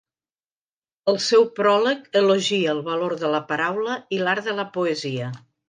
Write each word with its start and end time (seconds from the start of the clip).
El 1.13 1.19
seu 1.25 1.45
pròleg 1.59 2.09
elogia 2.23 2.73
el 2.77 2.81
valor 2.89 3.15
de 3.27 3.31
la 3.37 3.45
paraula 3.53 4.01
i 4.19 4.23
l'art 4.25 4.51
de 4.51 4.59
la 4.65 4.69
poesia. 4.81 5.33